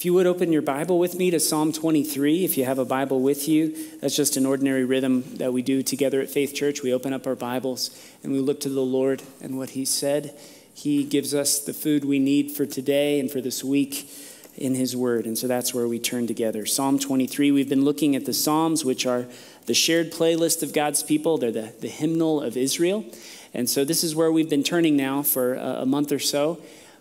[0.00, 2.86] If you would open your Bible with me to Psalm 23, if you have a
[2.86, 6.82] Bible with you, that's just an ordinary rhythm that we do together at Faith Church.
[6.82, 7.90] We open up our Bibles
[8.22, 10.34] and we look to the Lord and what He said.
[10.72, 14.10] He gives us the food we need for today and for this week
[14.56, 15.26] in His Word.
[15.26, 16.64] And so that's where we turn together.
[16.64, 19.26] Psalm 23, we've been looking at the Psalms, which are
[19.66, 23.04] the shared playlist of God's people, they're the, the hymnal of Israel.
[23.52, 26.58] And so this is where we've been turning now for a, a month or so,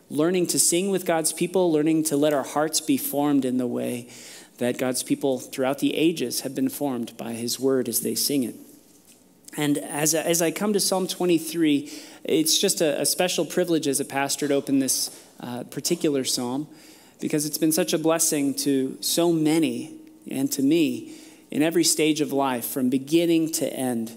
[0.09, 3.67] learning to sing with God's people, learning to let our hearts be formed in the
[3.67, 4.09] way
[4.57, 8.43] that God's people throughout the ages have been formed by His Word as they sing
[8.43, 8.55] it.
[9.57, 11.91] And as, as I come to Psalm 23,
[12.23, 16.67] it's just a, a special privilege as a pastor to open this uh, particular psalm
[17.19, 19.93] because it's been such a blessing to so many
[20.29, 21.15] and to me
[21.49, 24.15] in every stage of life, from beginning to end.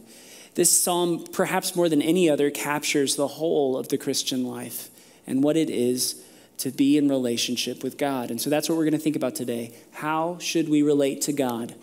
[0.54, 4.90] This psalm, perhaps more than any other, captures the whole of the Christian life
[5.26, 6.22] and what it is
[6.58, 8.30] to be in relationship with God.
[8.30, 9.72] And so that's what we're going to think about today.
[9.92, 11.74] How should we relate to God?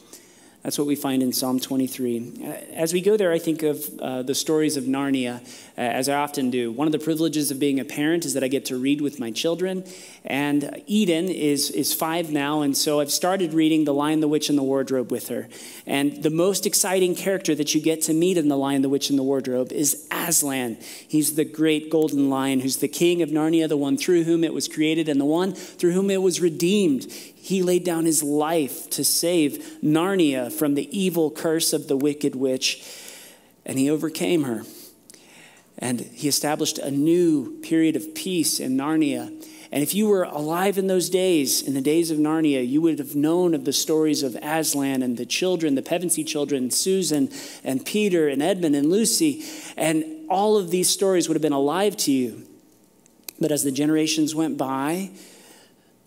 [0.63, 2.67] That's what we find in Psalm 23.
[2.73, 6.15] As we go there, I think of uh, the stories of Narnia, uh, as I
[6.15, 6.69] often do.
[6.69, 9.21] One of the privileges of being a parent is that I get to read with
[9.21, 9.85] my children.
[10.25, 14.49] And Eden is, is five now, and so I've started reading The Lion, the Witch,
[14.49, 15.47] and the Wardrobe with her.
[15.85, 19.09] And the most exciting character that you get to meet in The Lion, the Witch,
[19.09, 20.77] and the Wardrobe is Aslan.
[21.07, 24.53] He's the great golden lion who's the king of Narnia, the one through whom it
[24.53, 27.07] was created, and the one through whom it was redeemed.
[27.49, 32.35] He laid down his life to save Narnia from the evil curse of the wicked
[32.35, 32.87] witch,
[33.65, 34.65] and he overcame her.
[35.79, 39.29] And he established a new period of peace in Narnia.
[39.71, 42.99] And if you were alive in those days, in the days of Narnia, you would
[42.99, 47.31] have known of the stories of Aslan and the children, the Pevensie children, Susan
[47.63, 49.43] and Peter and Edmund and Lucy.
[49.75, 52.43] And all of these stories would have been alive to you.
[53.39, 55.09] But as the generations went by,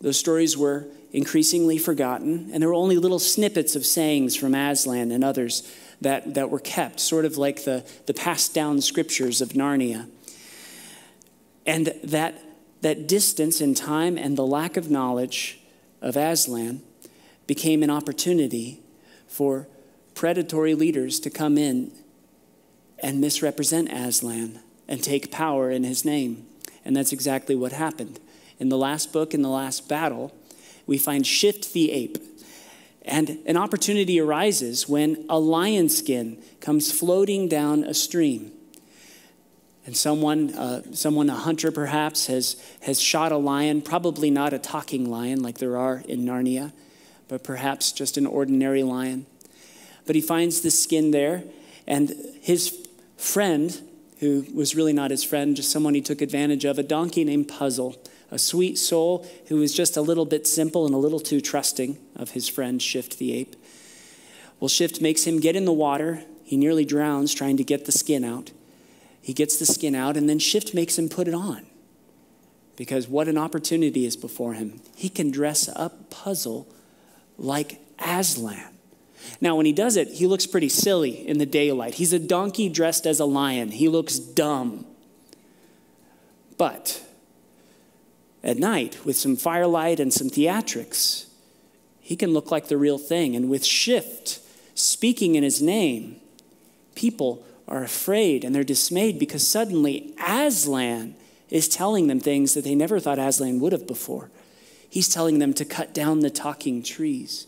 [0.00, 5.10] those stories were increasingly forgotten, and there were only little snippets of sayings from Aslan
[5.10, 9.50] and others that, that were kept, sort of like the, the passed down scriptures of
[9.50, 10.08] Narnia.
[11.66, 12.42] And that,
[12.80, 15.60] that distance in time and the lack of knowledge
[16.00, 16.82] of Aslan
[17.46, 18.80] became an opportunity
[19.28, 19.68] for
[20.14, 21.92] predatory leaders to come in
[22.98, 26.46] and misrepresent Aslan and take power in his name.
[26.84, 28.18] And that's exactly what happened.
[28.58, 30.34] In the last book, in the last battle,
[30.86, 32.18] we find Shift the ape.
[33.04, 38.52] And an opportunity arises when a lion skin comes floating down a stream.
[39.84, 44.58] And someone, uh, someone, a hunter perhaps, has, has shot a lion, probably not a
[44.58, 46.72] talking lion like there are in Narnia,
[47.26, 49.26] but perhaps just an ordinary lion.
[50.06, 51.42] But he finds the skin there,
[51.88, 53.80] and his friend,
[54.20, 57.48] who was really not his friend, just someone he took advantage of, a donkey named
[57.48, 57.96] Puzzle,
[58.32, 61.98] a sweet soul who is just a little bit simple and a little too trusting
[62.16, 63.54] of his friend Shift the ape.
[64.58, 66.24] Well, Shift makes him get in the water.
[66.42, 68.50] He nearly drowns trying to get the skin out.
[69.20, 71.66] He gets the skin out, and then Shift makes him put it on.
[72.74, 74.80] Because what an opportunity is before him.
[74.96, 76.66] He can dress up Puzzle
[77.36, 78.70] like Aslan.
[79.40, 81.94] Now, when he does it, he looks pretty silly in the daylight.
[81.94, 83.72] He's a donkey dressed as a lion.
[83.72, 84.86] He looks dumb.
[86.56, 87.02] But
[88.42, 91.26] at night with some firelight and some theatrics,
[92.00, 93.36] he can look like the real thing.
[93.36, 94.40] And with Shift
[94.74, 96.16] speaking in his name,
[96.94, 101.14] people are afraid and they're dismayed because suddenly Aslan
[101.48, 104.30] is telling them things that they never thought Aslan would have before.
[104.88, 107.46] He's telling them to cut down the talking trees,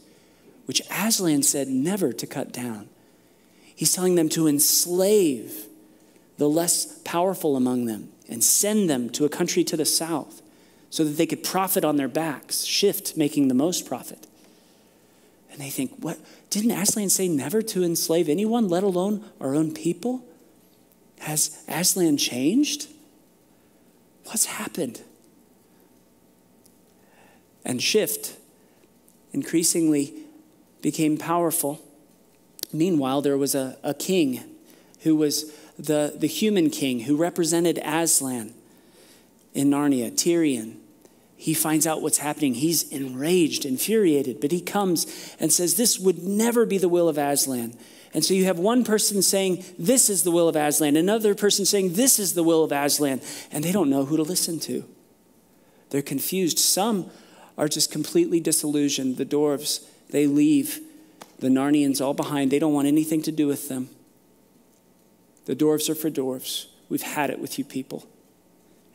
[0.66, 2.88] which Aslan said never to cut down.
[3.75, 5.66] He's telling them to enslave
[6.38, 10.43] the less powerful among them and send them to a country to the south
[10.94, 14.28] so that they could profit on their backs, shift making the most profit.
[15.50, 16.21] And they think, what?
[16.50, 20.25] Didn't Aslan say never to enslave anyone, let alone our own people?
[21.19, 22.87] Has Aslan changed?
[24.26, 25.02] What's happened?
[27.64, 28.37] And shift
[29.32, 30.14] increasingly
[30.81, 31.82] became powerful.
[32.73, 34.44] Meanwhile, there was a, a king
[35.00, 38.55] who was the, the human king who represented Aslan
[39.55, 40.76] in Narnia, Tirian
[41.44, 42.55] he finds out what's happening.
[42.55, 47.19] He's enraged, infuriated, but he comes and says, This would never be the will of
[47.19, 47.76] Aslan.
[48.14, 51.67] And so you have one person saying, This is the will of Aslan, another person
[51.67, 53.20] saying, This is the will of Aslan,
[53.52, 54.87] and they don't know who to listen to.
[55.91, 56.58] They're confused.
[56.58, 57.11] Some
[57.58, 59.19] are just completely disillusioned.
[59.19, 60.81] The dwarves, they leave
[61.40, 62.50] the Narnians all behind.
[62.50, 63.90] They don't want anything to do with them.
[65.44, 66.69] The dwarves are for dwarves.
[66.88, 68.06] We've had it with you people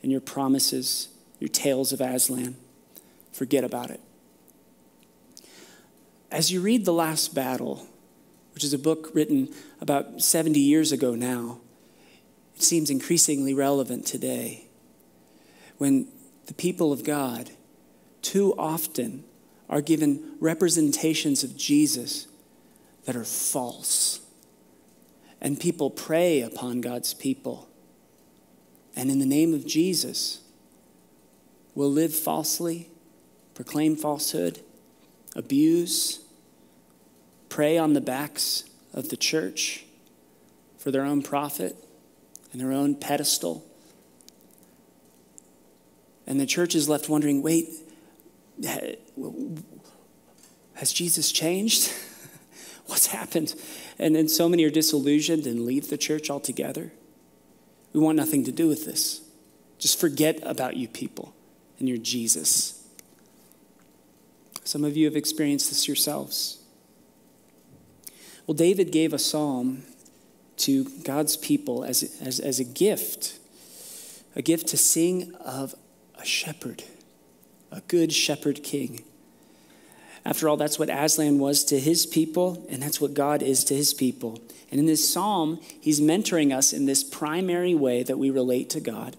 [0.02, 1.10] and your promises
[1.40, 2.56] your tales of Aslan.
[3.32, 4.00] Forget about it.
[6.30, 7.88] as you read The Last Battle,
[8.54, 9.48] which is a book written
[9.80, 11.58] about 70 years ago now,
[12.54, 14.66] it seems increasingly relevant today.
[15.78, 16.06] When
[16.46, 17.50] the people of God
[18.22, 19.24] too often
[19.68, 22.26] are given representations of Jesus
[23.04, 24.20] that are false.
[25.40, 27.68] And people prey upon God's people.
[28.94, 30.40] And in the name of Jesus,
[31.74, 32.90] will live falsely,
[33.54, 34.60] proclaim falsehood,
[35.36, 36.20] abuse,
[37.48, 39.84] prey on the backs of the church
[40.78, 41.76] for their own profit
[42.52, 43.64] and their own pedestal.
[46.26, 47.68] And the church is left wondering wait,
[50.74, 51.92] has Jesus changed?
[52.86, 53.54] What's happened?
[53.98, 56.92] And then so many are disillusioned and leave the church altogether.
[57.92, 59.22] We want nothing to do with this.
[59.78, 61.34] Just forget about you people
[61.80, 62.86] and your Jesus.
[64.62, 66.62] Some of you have experienced this yourselves.
[68.46, 69.82] Well, David gave a psalm
[70.58, 73.38] to God's people as, as, as a gift,
[74.36, 75.74] a gift to sing of
[76.16, 76.84] a shepherd,
[77.72, 79.02] a good shepherd king.
[80.24, 83.74] After all, that's what Aslan was to his people, and that's what God is to
[83.74, 84.40] his people.
[84.70, 88.80] And in this psalm, he's mentoring us in this primary way that we relate to
[88.80, 89.16] God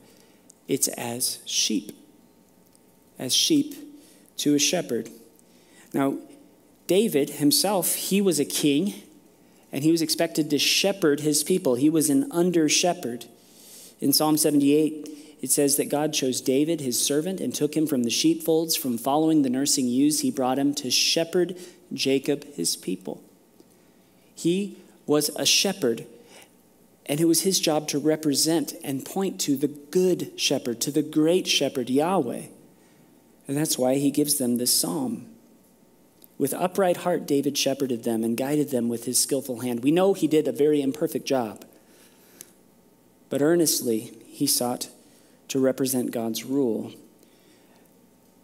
[0.68, 1.92] it's as sheep,
[3.22, 3.76] as sheep
[4.36, 5.10] to a shepherd.
[5.94, 6.18] Now,
[6.88, 8.96] David himself, he was a king,
[9.72, 11.76] and he was expected to shepherd his people.
[11.76, 13.26] He was an under shepherd.
[14.02, 18.04] In Psalm 78, it says that God chose David, his servant, and took him from
[18.04, 20.22] the sheepfolds, from following the nursing ewes.
[20.22, 21.56] He brought him to shepherd
[21.94, 23.24] Jacob, his people.
[24.36, 26.06] He was a shepherd,
[27.06, 31.04] and it was his job to represent and point to the good shepherd, to the
[31.04, 32.44] great shepherd, Yahweh.
[33.51, 35.25] And that's why he gives them this psalm.
[36.38, 39.83] With upright heart, David shepherded them and guided them with his skillful hand.
[39.83, 41.65] We know he did a very imperfect job,
[43.30, 44.88] but earnestly he sought
[45.50, 46.94] to represent God's rule.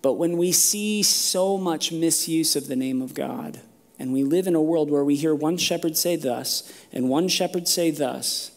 [0.01, 3.61] But when we see so much misuse of the name of God,
[3.97, 7.29] and we live in a world where we hear one shepherd say thus and one
[7.29, 8.51] shepherd say thus,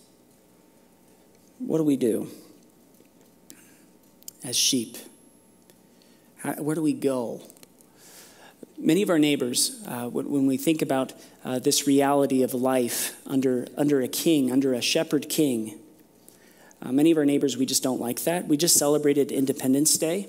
[1.61, 2.29] what do we do
[4.43, 4.97] as sheep?
[6.43, 7.43] Where do we go?
[8.79, 11.13] Many of our neighbors, uh, when we think about
[11.45, 15.79] uh, this reality of life under, under a king, under a shepherd king,
[16.81, 18.47] uh, many of our neighbors, we just don't like that.
[18.47, 20.29] We just celebrated Independence Day.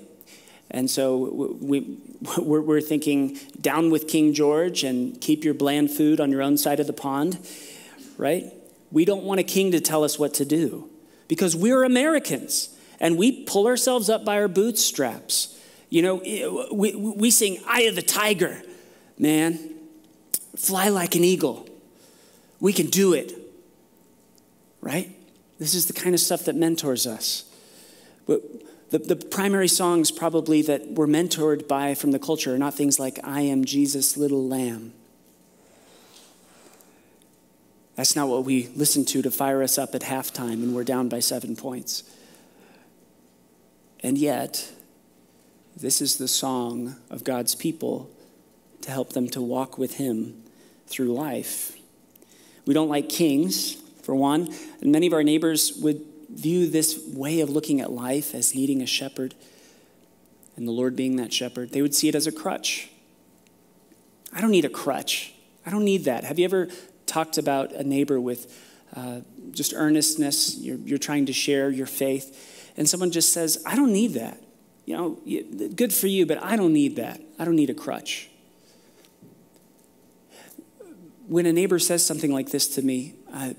[0.70, 1.98] And so we,
[2.38, 6.58] we're, we're thinking down with King George and keep your bland food on your own
[6.58, 7.38] side of the pond,
[8.18, 8.52] right?
[8.90, 10.90] We don't want a king to tell us what to do
[11.26, 12.68] because we're Americans
[13.00, 15.58] and we pull ourselves up by our bootstraps.
[15.92, 18.62] You know, eh, we, we sing Eye of the Tiger,
[19.18, 19.58] man,
[20.56, 21.68] fly like an eagle.
[22.60, 23.34] We can do it,
[24.80, 25.14] right?
[25.58, 27.44] This is the kind of stuff that mentors us.
[28.26, 28.40] But
[28.88, 32.98] the, the primary songs, probably, that we're mentored by from the culture are not things
[32.98, 34.94] like, I am Jesus' little lamb.
[37.96, 41.10] That's not what we listen to to fire us up at halftime and we're down
[41.10, 42.02] by seven points.
[44.00, 44.72] And yet,
[45.76, 48.10] this is the song of God's people
[48.82, 50.42] to help them to walk with Him
[50.86, 51.76] through life.
[52.66, 54.52] We don't like kings, for one.
[54.80, 58.82] And many of our neighbors would view this way of looking at life as needing
[58.82, 59.34] a shepherd
[60.56, 61.70] and the Lord being that shepherd.
[61.70, 62.90] They would see it as a crutch.
[64.32, 65.34] I don't need a crutch.
[65.64, 66.24] I don't need that.
[66.24, 66.68] Have you ever
[67.06, 68.52] talked about a neighbor with
[68.94, 69.20] uh,
[69.52, 70.58] just earnestness?
[70.58, 74.42] You're, you're trying to share your faith, and someone just says, I don't need that.
[74.84, 77.20] You know, good for you, but I don't need that.
[77.38, 78.28] I don't need a crutch.
[81.28, 83.54] When a neighbor says something like this to me, uh,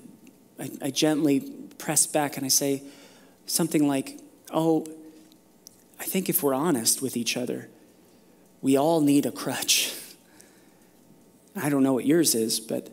[0.60, 1.40] I, I gently
[1.78, 2.84] press back and I say
[3.46, 4.20] something like,
[4.52, 4.86] Oh,
[6.00, 7.70] I think if we're honest with each other,
[8.62, 9.94] we all need a crutch.
[11.56, 12.90] I don't know what yours is, but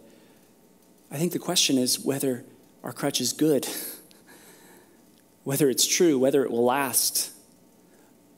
[1.11, 2.45] I think the question is whether
[2.83, 3.67] our crutch is good,
[5.45, 7.33] whether it's true, whether it will last,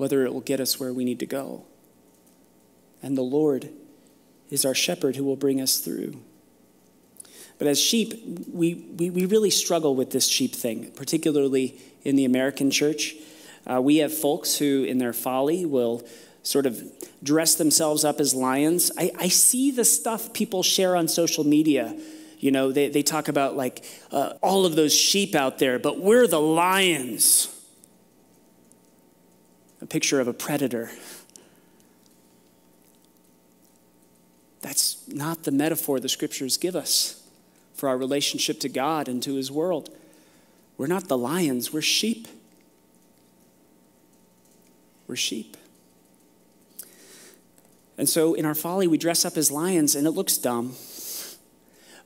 [0.03, 1.65] whether it will get us where we need to go.
[3.05, 3.71] And the Lord
[4.51, 6.21] is our shepherd who will bring us through.
[7.57, 12.25] But as sheep, we, we, we really struggle with this sheep thing, particularly in the
[12.25, 13.15] American church.
[13.65, 16.05] Uh, we have folks who, in their folly, will
[16.43, 16.83] sort of
[17.23, 18.91] dress themselves up as lions.
[18.99, 21.97] I, I see the stuff people share on social media.
[22.41, 26.01] You know, they, they talk about like uh, all of those sheep out there, but
[26.01, 27.57] we're the lions.
[29.83, 30.91] A picture of a predator.
[34.61, 37.23] That's not the metaphor the scriptures give us
[37.75, 39.91] for our relationship to God and to his world.
[40.79, 42.29] We're not the lions, we're sheep.
[45.09, 45.57] We're sheep.
[47.99, 50.77] And so in our folly, we dress up as lions and it looks dumb.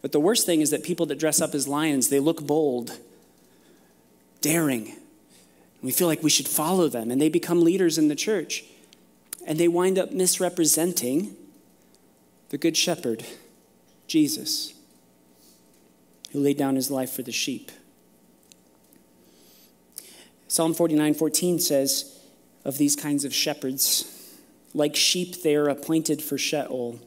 [0.02, 2.98] But the worst thing is that people that dress up as lions, they look bold,
[4.40, 4.96] daring.
[5.86, 8.64] We feel like we should follow them, and they become leaders in the church.
[9.46, 11.36] And they wind up misrepresenting
[12.48, 13.24] the Good Shepherd,
[14.08, 14.74] Jesus,
[16.32, 17.70] who laid down his life for the sheep.
[20.48, 22.18] Psalm 49 14 says
[22.64, 24.34] of these kinds of shepherds,
[24.74, 26.98] like sheep they are appointed for Sheol,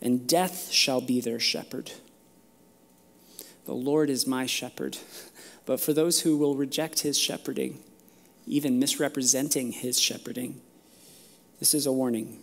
[0.00, 1.90] and death shall be their shepherd.
[3.64, 4.96] The Lord is my shepherd.
[5.66, 7.82] But for those who will reject his shepherding,
[8.46, 10.60] even misrepresenting his shepherding,
[11.58, 12.42] this is a warning.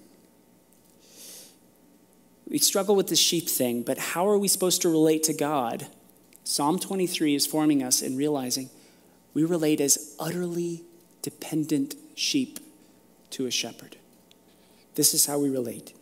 [2.48, 5.88] We struggle with the sheep thing, but how are we supposed to relate to God?
[6.44, 8.70] Psalm 23 is forming us in realizing
[9.34, 10.84] we relate as utterly
[11.22, 12.60] dependent sheep
[13.32, 13.96] to a shepherd.
[14.96, 15.94] This is how we relate.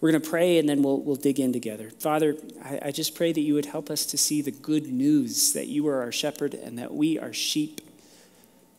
[0.00, 1.90] We're going to pray and then we'll, we'll dig in together.
[1.90, 5.52] Father, I, I just pray that you would help us to see the good news
[5.52, 7.80] that you are our shepherd and that we are sheep.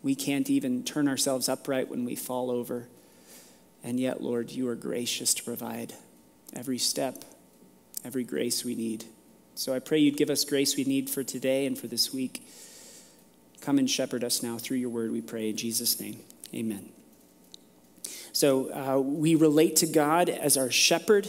[0.07, 2.87] We can't even turn ourselves upright when we fall over.
[3.83, 5.95] And yet, Lord, you are gracious to provide
[6.55, 7.25] every step,
[8.05, 9.03] every grace we need.
[9.55, 12.41] So I pray you'd give us grace we need for today and for this week.
[13.59, 15.49] Come and shepherd us now through your word, we pray.
[15.49, 16.21] In Jesus' name,
[16.53, 16.87] amen.
[18.31, 21.27] So uh, we relate to God as our shepherd.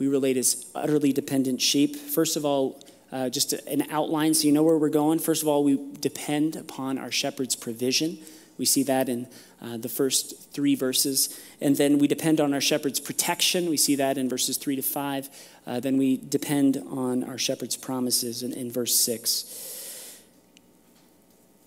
[0.00, 1.94] We relate as utterly dependent sheep.
[1.94, 5.18] First of all, uh, just an outline so you know where we're going.
[5.18, 8.18] First of all, we depend upon our shepherd's provision.
[8.58, 9.26] We see that in
[9.62, 11.40] uh, the first three verses.
[11.60, 13.70] And then we depend on our shepherd's protection.
[13.70, 15.28] We see that in verses three to five.
[15.66, 20.20] Uh, then we depend on our shepherd's promises in, in verse six.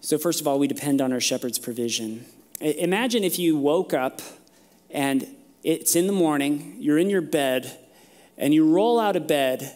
[0.02, 2.26] So, first of all, we depend on our shepherd's provision.
[2.60, 4.22] Imagine if you woke up
[4.90, 5.28] and
[5.64, 7.80] it's in the morning, you're in your bed,
[8.38, 9.76] and you roll out of bed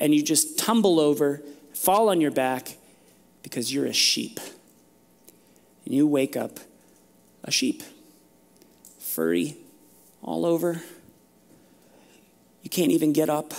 [0.00, 1.42] and you just tumble over,
[1.74, 2.76] fall on your back
[3.42, 4.40] because you're a sheep.
[5.84, 6.58] And you wake up
[7.44, 7.82] a sheep,
[8.98, 9.56] furry
[10.22, 10.82] all over.
[12.62, 13.52] You can't even get up.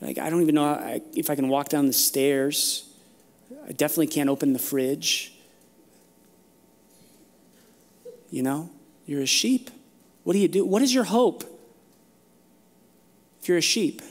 [0.00, 2.88] Like, I don't even know if I can walk down the stairs.
[3.66, 5.32] I definitely can't open the fridge.
[8.30, 8.70] You know?
[9.06, 9.70] You're a sheep.
[10.24, 10.64] What do you do?
[10.64, 11.44] What is your hope?
[13.40, 14.02] If you're a sheep,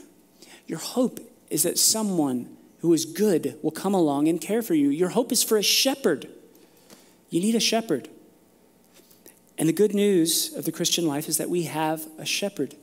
[0.66, 1.20] your hope
[1.50, 4.88] is that someone who is good will come along and care for you.
[4.88, 6.28] Your hope is for a shepherd.
[7.30, 8.08] You need a shepherd.
[9.58, 12.74] And the good news of the Christian life is that we have a shepherd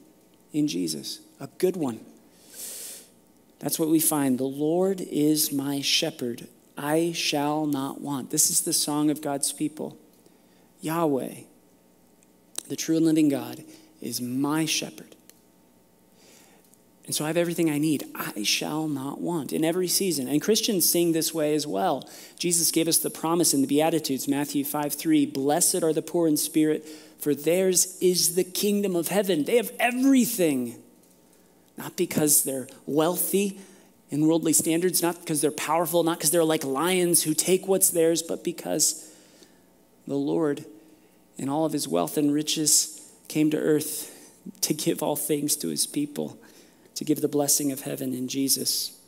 [0.52, 2.00] in Jesus, a good one.
[3.60, 4.38] That's what we find.
[4.38, 6.48] The Lord is my shepherd.
[6.78, 8.32] I shall not want.
[8.32, 9.98] This is the song of God's people.
[10.82, 11.44] Yahweh
[12.68, 13.64] the true and living God,
[14.02, 15.16] is my shepherd.
[17.06, 18.06] And so I have everything I need.
[18.16, 20.28] I shall not want in every season.
[20.28, 22.10] And Christians sing this way as well.
[22.40, 26.28] Jesus gave us the promise in the Beatitudes, Matthew 5 3 Blessed are the poor
[26.28, 26.88] in spirit,
[27.20, 29.44] for theirs is the kingdom of heaven.
[29.44, 30.76] They have everything.
[31.78, 33.60] Not because they're wealthy
[34.10, 37.90] in worldly standards, not because they're powerful, not because they're like lions who take what's
[37.90, 39.12] theirs, but because
[40.08, 40.66] the Lord
[41.38, 44.10] in all of his wealth and riches, came to earth
[44.62, 46.38] to give all things to his people,
[46.96, 49.00] to give the blessing of heaven in Jesus.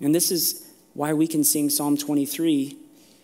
[0.00, 2.76] And this is why we can sing Psalm 23.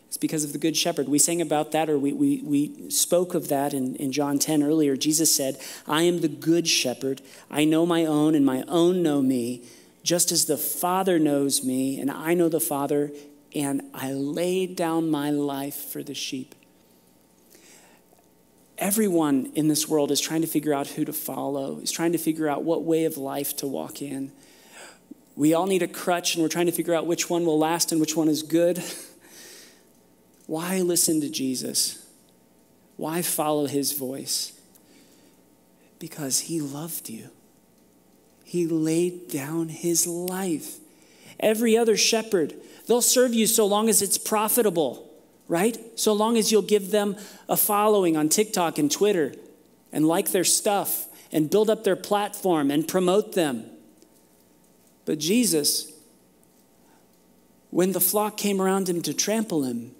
[0.09, 1.09] It's because of the Good Shepherd.
[1.09, 4.62] We sang about that, or we, we, we spoke of that in, in John 10
[4.62, 4.97] earlier.
[4.97, 7.23] Jesus said, I am the Good Shepherd.
[7.50, 9.62] I know my own, and my own know me,
[10.02, 13.11] just as the Father knows me, and I know the Father,
[13.55, 16.55] and I laid down my life for the sheep.
[18.78, 22.18] Everyone in this world is trying to figure out who to follow, is trying to
[22.18, 24.33] figure out what way of life to walk in.
[25.35, 27.90] We all need a crutch, and we're trying to figure out which one will last
[27.90, 28.83] and which one is good.
[30.47, 32.06] Why listen to Jesus?
[32.97, 34.52] Why follow his voice?
[35.99, 37.30] Because he loved you.
[38.45, 40.78] He laid down his life.
[41.40, 42.54] Every other shepherd,
[42.87, 45.06] they'll serve you so long as it's profitable
[45.49, 45.79] right?
[45.99, 47.17] So long as you'll give them
[47.49, 49.35] a following on TikTok and Twitter
[49.93, 53.65] and like their stuff and build up their platform and promote them.
[55.05, 55.93] But Jesus,
[57.71, 59.93] when the flock came around him to trample him,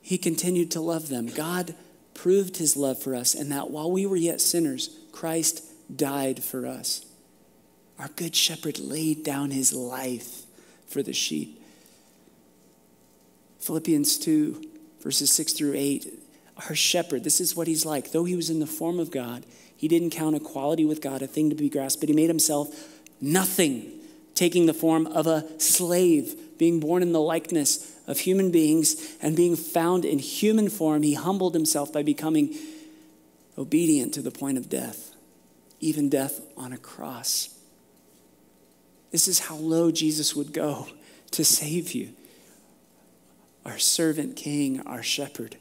[0.00, 1.26] he continued to love them.
[1.26, 1.74] God
[2.12, 6.66] proved his love for us, and that while we were yet sinners, Christ died for
[6.66, 7.04] us.
[7.98, 10.42] Our good shepherd laid down his life
[10.86, 11.60] for the sheep.
[13.64, 14.62] Philippians 2,
[15.00, 16.20] verses 6 through 8.
[16.68, 18.12] Our shepherd, this is what he's like.
[18.12, 21.26] Though he was in the form of God, he didn't count equality with God a
[21.26, 22.68] thing to be grasped, but he made himself
[23.22, 23.90] nothing,
[24.34, 29.34] taking the form of a slave, being born in the likeness of human beings, and
[29.34, 32.54] being found in human form, he humbled himself by becoming
[33.56, 35.14] obedient to the point of death,
[35.80, 37.58] even death on a cross.
[39.10, 40.88] This is how low Jesus would go
[41.30, 42.10] to save you.
[43.64, 45.56] Our servant king, our shepherd.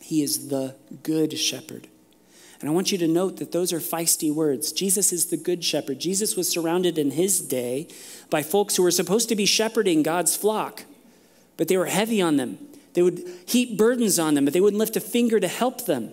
[0.00, 1.88] He is the good shepherd.
[2.60, 4.72] And I want you to note that those are feisty words.
[4.72, 5.98] Jesus is the good shepherd.
[5.98, 7.88] Jesus was surrounded in his day
[8.28, 10.84] by folks who were supposed to be shepherding God's flock,
[11.56, 12.58] but they were heavy on them.
[12.92, 16.12] They would heap burdens on them, but they wouldn't lift a finger to help them.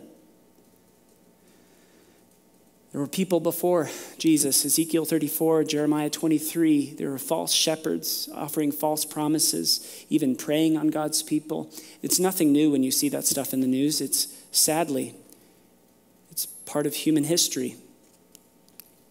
[2.92, 6.94] There were people before Jesus, Ezekiel 34, Jeremiah 23.
[6.94, 11.70] There were false shepherds offering false promises, even preying on God's people.
[12.02, 14.00] It's nothing new when you see that stuff in the news.
[14.00, 15.16] It's sadly
[16.32, 17.76] it's part of human history,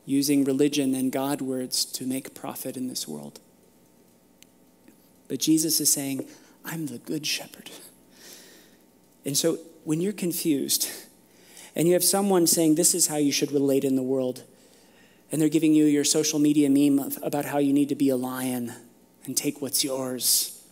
[0.04, 3.40] using religion and God words to make profit in this world.
[5.28, 6.26] But Jesus is saying,
[6.64, 7.70] I'm the good shepherd.
[9.24, 10.88] And so when you're confused
[11.76, 14.42] and you have someone saying, This is how you should relate in the world,
[15.30, 18.16] and they're giving you your social media meme about how you need to be a
[18.16, 18.72] lion
[19.26, 20.64] and take what's yours.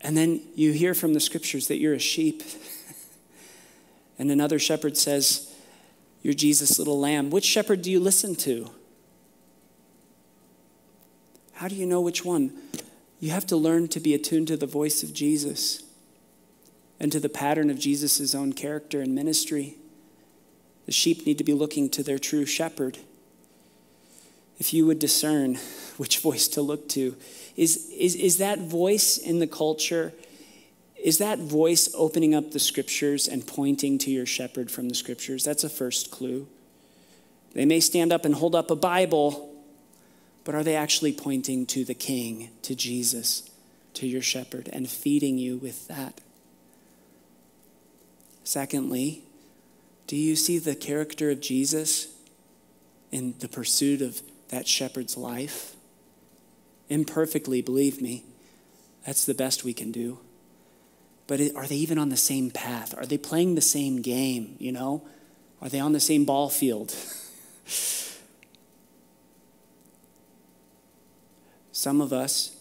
[0.00, 2.42] And then you hear from the scriptures that you're a sheep
[4.18, 5.52] and another shepherd says,
[6.22, 7.30] You're Jesus' little lamb.
[7.30, 8.70] Which shepherd do you listen to?
[11.54, 12.52] How do you know which one?
[13.18, 15.82] You have to learn to be attuned to the voice of Jesus
[17.02, 19.74] and to the pattern of Jesus' own character and ministry.
[20.86, 22.98] The sheep need to be looking to their true shepherd.
[24.60, 25.56] If you would discern
[25.96, 27.16] which voice to look to,
[27.56, 30.12] is, is, is that voice in the culture?
[30.96, 35.42] Is that voice opening up the scriptures and pointing to your shepherd from the scriptures?
[35.42, 36.46] That's a first clue.
[37.52, 39.52] They may stand up and hold up a Bible,
[40.44, 43.50] but are they actually pointing to the King, to Jesus,
[43.94, 46.20] to your shepherd, and feeding you with that?
[48.44, 49.22] Secondly,
[50.06, 52.08] do you see the character of Jesus
[53.10, 55.74] in the pursuit of that shepherd's life?
[56.88, 58.24] Imperfectly, believe me,
[59.06, 60.18] that's the best we can do
[61.32, 62.94] but are they even on the same path?
[62.96, 65.02] Are they playing the same game, you know?
[65.62, 66.90] Are they on the same ball field?
[71.72, 72.56] Some of us,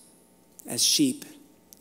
[0.65, 1.25] as sheep,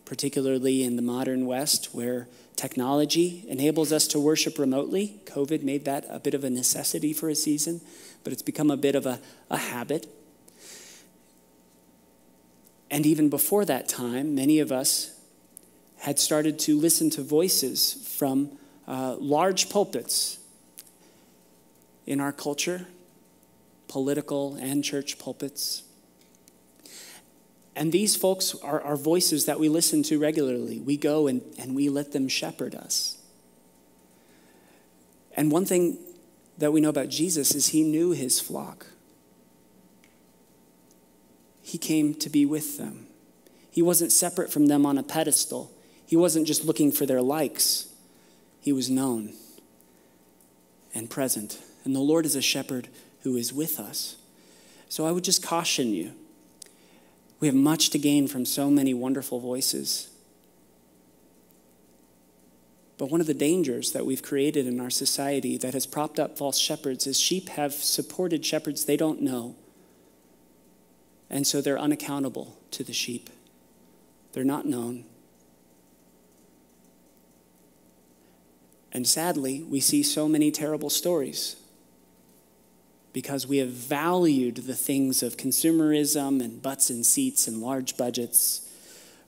[0.04, 2.26] particularly in the modern West, where
[2.60, 7.30] technology enables us to worship remotely, COVID made that a bit of a necessity for
[7.30, 7.80] a season,
[8.22, 9.18] but it's become a bit of a,
[9.48, 10.06] a habit.
[12.90, 15.18] And even before that time, many of us
[16.00, 20.38] had started to listen to voices from uh, large pulpits
[22.06, 22.88] in our culture,
[23.88, 25.84] political and church pulpits.
[27.80, 30.80] And these folks are, are voices that we listen to regularly.
[30.80, 33.16] We go and, and we let them shepherd us.
[35.34, 35.96] And one thing
[36.58, 38.88] that we know about Jesus is he knew his flock.
[41.62, 43.06] He came to be with them.
[43.70, 45.72] He wasn't separate from them on a pedestal.
[46.04, 47.88] He wasn't just looking for their likes,
[48.60, 49.32] he was known
[50.94, 51.58] and present.
[51.86, 52.88] And the Lord is a shepherd
[53.22, 54.16] who is with us.
[54.90, 56.12] So I would just caution you.
[57.40, 60.10] We have much to gain from so many wonderful voices.
[62.98, 66.36] But one of the dangers that we've created in our society that has propped up
[66.36, 69.56] false shepherds is sheep have supported shepherds they don't know.
[71.30, 73.30] And so they're unaccountable to the sheep.
[74.32, 75.04] They're not known.
[78.92, 81.56] And sadly, we see so many terrible stories
[83.12, 88.68] because we have valued the things of consumerism and butts and seats and large budgets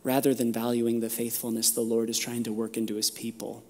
[0.04, 3.62] rather than valuing the faithfulness the Lord is trying to work into his people.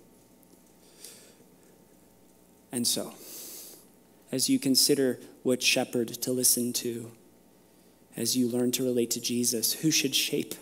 [2.70, 3.12] And so,
[4.30, 7.10] as you consider what shepherd to listen to,
[8.16, 10.54] as you learn to relate to Jesus, who should shape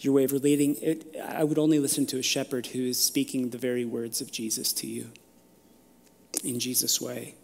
[0.00, 3.50] your way of relating, it, I would only listen to a shepherd who is speaking
[3.50, 5.10] the very words of Jesus to you
[6.44, 7.34] in Jesus' way.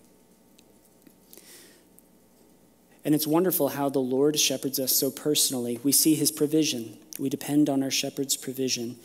[3.04, 5.80] And it's wonderful how the Lord shepherds us so personally.
[5.82, 8.96] We see his provision, we depend on our shepherd's provision.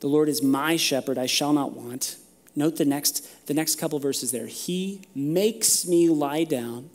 [0.00, 2.16] The Lord is my shepherd, I shall not want.
[2.56, 4.46] Note the next, the next couple verses there.
[4.46, 6.90] He makes me lie down.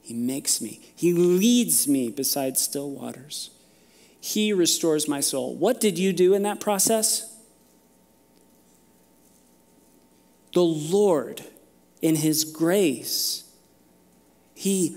[0.00, 0.80] He makes me.
[0.94, 3.50] He leads me beside still waters.
[4.20, 5.54] He restores my soul.
[5.54, 7.34] What did you do in that process?
[10.52, 11.42] The Lord,
[12.00, 13.43] in His grace,
[14.54, 14.96] He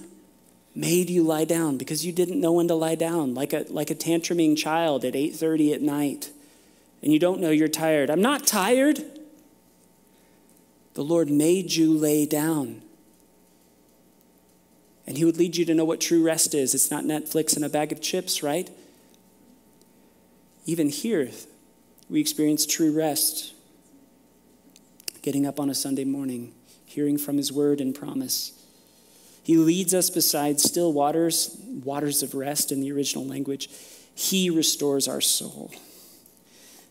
[0.76, 3.90] made you lie down because you didn't know when to lie down, like a, like
[3.90, 6.30] a tantruming child at 8.30 at night,
[7.02, 8.10] and you don't know you're tired.
[8.10, 9.04] I'm not tired.
[10.94, 12.82] The Lord made you lay down.
[15.08, 16.76] And He would lead you to know what true rest is.
[16.76, 18.70] It's not Netflix and a bag of chips, right?
[20.66, 21.30] Even here,
[22.10, 23.54] we experience true rest.
[25.22, 26.54] Getting up on a Sunday morning,
[26.86, 28.57] hearing from His word and promise.
[29.48, 31.56] He leads us beside still waters,
[31.86, 33.70] waters of rest in the original language.
[34.14, 35.72] He restores our soul.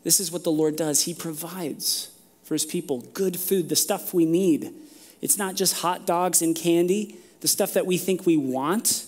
[0.05, 1.03] This is what the Lord does.
[1.03, 2.09] He provides
[2.45, 4.73] for his people good food, the stuff we need.
[5.21, 9.05] It's not just hot dogs and candy, the stuff that we think we want.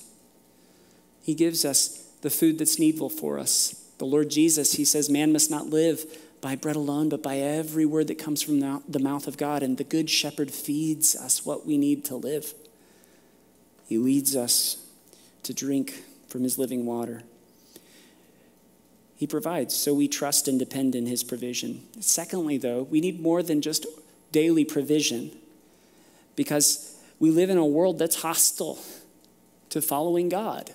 [1.22, 3.82] He gives us the food that's needful for us.
[3.96, 6.04] The Lord Jesus, he says, man must not live
[6.42, 9.62] by bread alone, but by every word that comes from the mouth of God.
[9.62, 12.52] And the Good Shepherd feeds us what we need to live.
[13.88, 14.86] He leads us
[15.42, 17.22] to drink from his living water.
[19.18, 21.82] He provides, so we trust and depend in His provision.
[21.98, 23.84] Secondly, though, we need more than just
[24.30, 25.32] daily provision
[26.36, 28.78] because we live in a world that's hostile
[29.70, 30.70] to following God.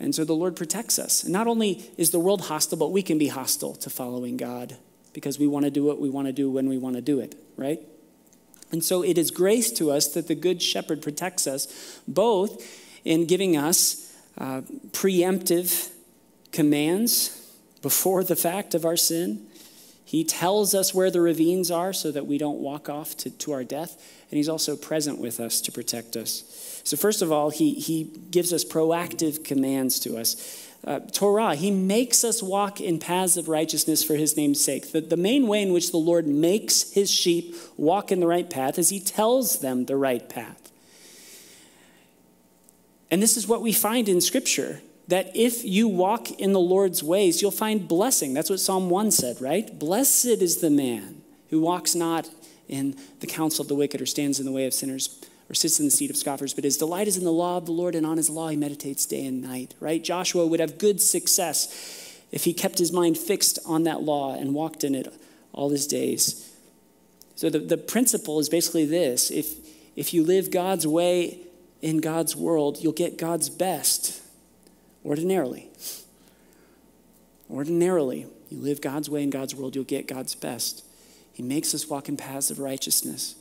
[0.00, 1.22] And so the Lord protects us.
[1.22, 4.78] And not only is the world hostile, but we can be hostile to following God
[5.12, 7.20] because we want to do what we want to do when we want to do
[7.20, 7.82] it, right?
[8.70, 12.62] And so it is grace to us that the Good Shepherd protects us, both
[13.04, 15.90] in giving us uh, preemptive
[16.52, 17.52] commands
[17.82, 19.46] before the fact of our sin.
[20.04, 23.52] He tells us where the ravines are so that we don't walk off to, to
[23.52, 24.22] our death.
[24.30, 26.80] And He's also present with us to protect us.
[26.84, 30.67] So, first of all, He, he gives us proactive commands to us.
[30.84, 34.92] Uh, Torah, He makes us walk in paths of righteousness for His name's sake.
[34.92, 38.48] The, the main way in which the Lord makes His sheep walk in the right
[38.48, 40.70] path is He tells them the right path.
[43.10, 47.02] And this is what we find in Scripture that if you walk in the Lord's
[47.02, 48.34] ways, you'll find blessing.
[48.34, 49.78] That's what Psalm 1 said, right?
[49.78, 52.28] Blessed is the man who walks not
[52.68, 55.18] in the counsel of the wicked or stands in the way of sinners
[55.50, 57.66] or sits in the seat of scoffers, but his delight is in the law of
[57.66, 60.02] the Lord, and on his law he meditates day and night, right?
[60.02, 64.54] Joshua would have good success if he kept his mind fixed on that law and
[64.54, 65.12] walked in it
[65.52, 66.54] all his days.
[67.36, 69.54] So the, the principle is basically this if,
[69.96, 71.38] if you live God's way
[71.80, 74.20] in God's world, you'll get God's best
[75.04, 75.68] ordinarily.
[77.50, 80.84] Ordinarily, you live God's way in God's world, you'll get God's best.
[81.32, 83.36] He makes us walk in paths of righteousness.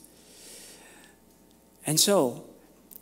[1.88, 2.44] And so,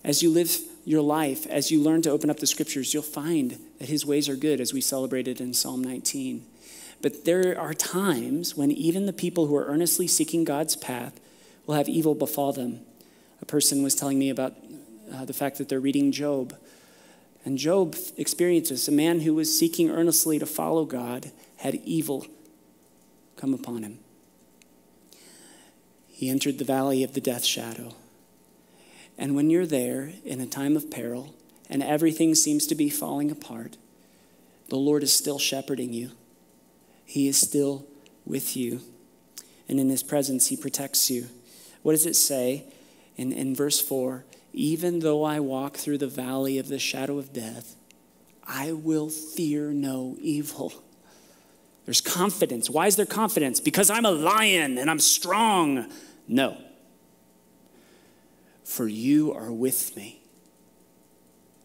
[0.04, 3.58] as you live your life, as you learn to open up the scriptures, you'll find
[3.80, 6.46] that his ways are good, as we celebrated in Psalm 19.
[7.02, 11.20] But there are times when even the people who are earnestly seeking God's path
[11.66, 12.82] will have evil befall them.
[13.42, 14.54] A person was telling me about
[15.12, 16.56] uh, the fact that they're reading Job
[17.46, 22.26] and Job experiences a man who was seeking earnestly to follow God had evil
[23.38, 24.00] come upon him.
[26.08, 27.94] He entered the valley of the death shadow.
[29.18, 31.34] And when you're there in a time of peril
[31.70, 33.78] and everything seems to be falling apart,
[34.70, 36.12] the Lord is still shepherding you.
[37.06, 37.86] He is still
[38.26, 38.82] with you.
[39.70, 41.28] And in his presence, he protects you.
[41.82, 42.66] What does it say
[43.16, 44.26] in, in verse 4?
[44.54, 47.76] Even though I walk through the valley of the shadow of death,
[48.48, 50.74] I will fear no evil.
[51.86, 52.70] There's confidence.
[52.70, 53.60] Why is there confidence?
[53.60, 55.92] Because I'm a lion and I'm strong.
[56.28, 56.58] No.
[58.76, 60.22] For you are with me.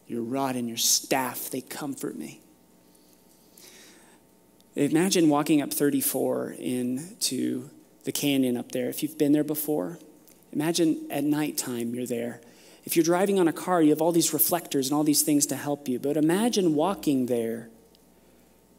[0.06, 2.40] Your rod and your staff, they comfort me.
[4.76, 7.70] Imagine walking up 34 into
[8.04, 8.88] the canyon up there.
[8.88, 9.98] If you've been there before,
[10.52, 12.40] imagine at nighttime you're there
[12.84, 15.46] if you're driving on a car, you have all these reflectors and all these things
[15.46, 15.98] to help you.
[15.98, 17.68] But imagine walking there,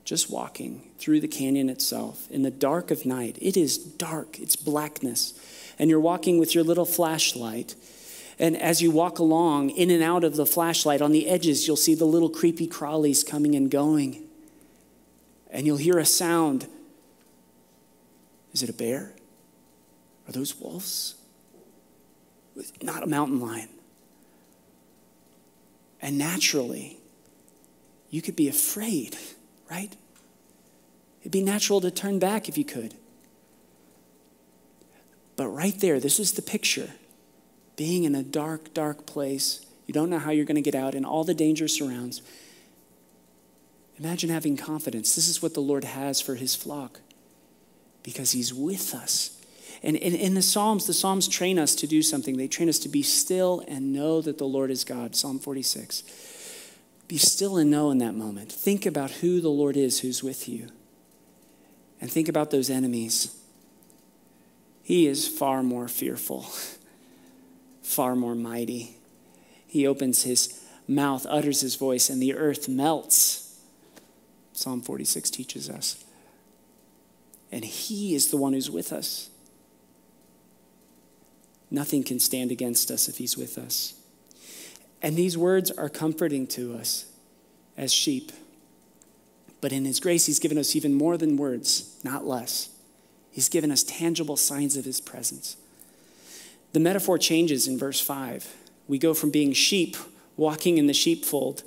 [0.03, 3.37] just walking through the canyon itself in the dark of night.
[3.41, 5.33] It is dark, it's blackness.
[5.77, 7.75] And you're walking with your little flashlight.
[8.39, 11.75] And as you walk along, in and out of the flashlight, on the edges, you'll
[11.75, 14.23] see the little creepy crawlies coming and going.
[15.49, 16.67] And you'll hear a sound.
[18.53, 19.13] Is it a bear?
[20.27, 21.15] Are those wolves?
[22.81, 23.69] Not a mountain lion.
[26.01, 26.97] And naturally,
[28.09, 29.17] you could be afraid,
[29.69, 29.95] right?
[31.21, 32.95] It'd be natural to turn back if you could.
[35.35, 36.89] But right there, this is the picture
[37.81, 39.65] being in a dark, dark place.
[39.87, 42.21] You don't know how you're going to get out, and all the danger surrounds.
[43.97, 45.15] Imagine having confidence.
[45.15, 46.99] This is what the Lord has for his flock
[48.03, 49.35] because he's with us.
[49.81, 52.37] And in, the Psalms, the Psalms train us to do something.
[52.37, 55.15] They train us to be still and know that the Lord is God.
[55.15, 56.03] Psalm 46.
[57.07, 58.51] Be still and know in that moment.
[58.51, 60.67] Think about who the Lord is who's with you.
[61.99, 63.35] And think about those enemies.
[64.83, 66.45] He is far more fearful,
[67.81, 68.97] far more mighty.
[69.67, 73.59] He opens his mouth, utters his voice, and the earth melts.
[74.53, 76.03] Psalm 46 teaches us.
[77.51, 79.29] And he is the one who's with us.
[81.69, 83.93] Nothing can stand against us if he's with us.
[85.01, 87.05] And these words are comforting to us
[87.77, 88.31] as sheep.
[89.61, 92.69] But in his grace, he's given us even more than words, not less.
[93.31, 95.55] He's given us tangible signs of his presence.
[96.73, 98.55] The metaphor changes in verse 5.
[98.87, 99.97] We go from being sheep
[100.37, 101.63] walking in the sheepfold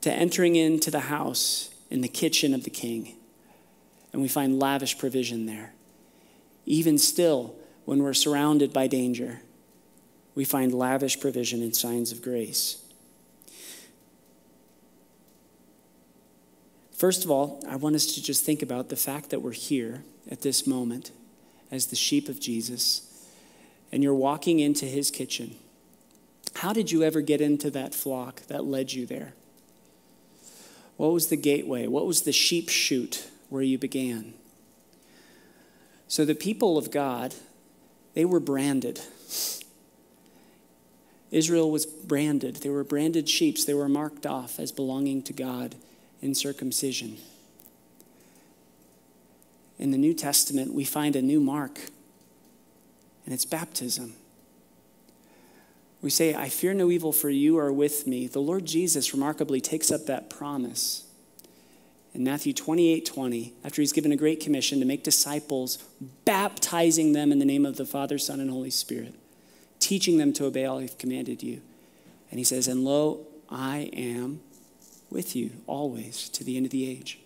[0.00, 3.14] to entering into the house in the kitchen of the king.
[4.12, 5.72] And we find lavish provision there.
[6.66, 9.40] Even still, when we're surrounded by danger,
[10.34, 12.78] we find lavish provision and signs of grace.
[16.92, 20.04] First of all, I want us to just think about the fact that we're here
[20.30, 21.10] at this moment
[21.70, 23.11] as the sheep of Jesus
[23.92, 25.56] and you're walking into his kitchen.
[26.56, 29.34] How did you ever get into that flock that led you there?
[30.96, 31.86] What was the gateway?
[31.86, 34.34] What was the sheep chute where you began?
[36.08, 37.34] So, the people of God,
[38.14, 39.00] they were branded.
[41.30, 42.56] Israel was branded.
[42.56, 43.58] They were branded sheep.
[43.64, 45.74] They were marked off as belonging to God
[46.20, 47.16] in circumcision.
[49.78, 51.80] In the New Testament, we find a new mark,
[53.24, 54.14] and it's baptism.
[56.00, 58.26] We say, I fear no evil, for you are with me.
[58.26, 61.04] The Lord Jesus remarkably takes up that promise
[62.14, 65.78] in Matthew 28 20, after he's given a great commission to make disciples,
[66.24, 69.14] baptizing them in the name of the Father, Son, and Holy Spirit,
[69.78, 71.62] teaching them to obey all I've commanded you.
[72.30, 74.40] And he says, And lo, I am
[75.08, 77.18] with you always to the end of the age.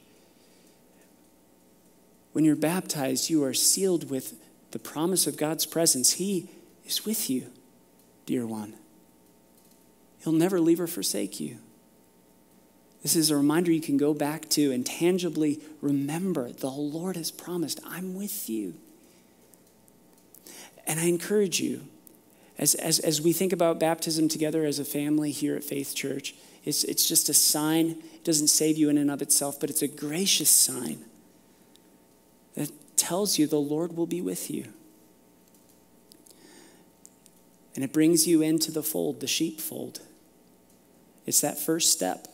[2.33, 4.35] When you're baptized, you are sealed with
[4.77, 6.13] the promise of God's presence.
[6.13, 6.51] He
[6.85, 7.47] is with you,
[8.27, 8.75] dear one.
[10.19, 11.57] He'll never leave or forsake you.
[13.03, 17.31] This is a reminder you can go back to and tangibly remember the Lord has
[17.31, 18.75] promised, I'm with you.
[20.87, 21.87] And I encourage you,
[22.59, 26.35] as, as, as we think about baptism together as a family here at Faith Church,
[26.65, 27.93] it's, it's just a sign.
[28.13, 31.03] It doesn't save you in and of itself, but it's a gracious sign
[32.57, 34.67] that tells you the Lord will be with you.
[37.75, 40.01] And it brings you into the fold, the sheepfold.
[41.27, 42.29] It's that first step.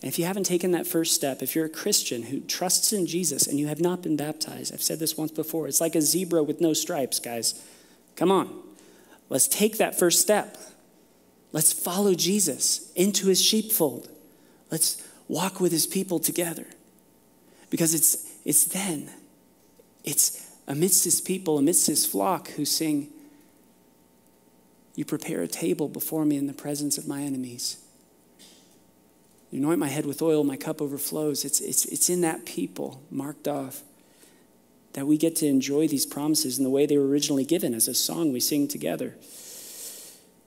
[0.00, 3.06] And if you haven't taken that first step, if you're a Christian who trusts in
[3.06, 6.02] Jesus and you have not been baptized, I've said this once before, it's like a
[6.02, 7.62] zebra with no stripes, guys.
[8.16, 8.62] Come on.
[9.28, 10.56] Let's take that first step.
[11.52, 14.08] Let's follow Jesus into his sheepfold.
[14.70, 16.66] Let's walk with his people together.
[17.70, 19.10] Because it's, it's then,
[20.04, 23.08] it's amidst his people, amidst his flock who sing,
[24.94, 27.78] You prepare a table before me in the presence of my enemies.
[29.50, 31.44] You anoint my head with oil, my cup overflows.
[31.44, 33.82] It's, it's, it's in that people marked off
[34.94, 37.88] that we get to enjoy these promises in the way they were originally given as
[37.88, 39.14] a song we sing together.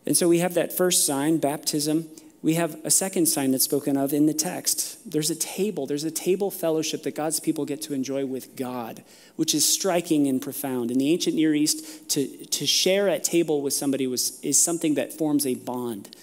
[0.06, 2.08] And so we have that first sign, baptism.
[2.48, 5.12] We have a second sign that's spoken of in the text.
[5.12, 9.04] There's a table, there's a table fellowship that God's people get to enjoy with God,
[9.36, 10.90] which is striking and profound.
[10.90, 14.94] In the ancient Near East, to, to share at table with somebody was, is something
[14.94, 16.16] that forms a bond.